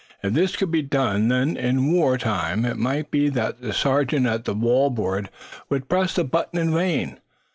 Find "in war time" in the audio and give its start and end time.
1.55-2.65